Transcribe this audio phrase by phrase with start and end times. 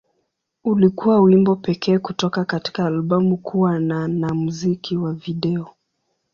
[0.63, 5.69] Ulikuwa wimbo pekee kutoka katika albamu kuwa na na muziki wa video.